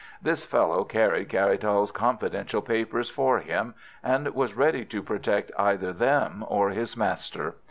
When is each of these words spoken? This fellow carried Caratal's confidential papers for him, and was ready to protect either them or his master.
This 0.19 0.43
fellow 0.43 0.83
carried 0.83 1.29
Caratal's 1.29 1.91
confidential 1.91 2.63
papers 2.63 3.11
for 3.11 3.37
him, 3.37 3.75
and 4.01 4.27
was 4.29 4.55
ready 4.55 4.83
to 4.85 5.03
protect 5.03 5.51
either 5.59 5.93
them 5.93 6.43
or 6.47 6.71
his 6.71 6.97
master. 6.97 7.53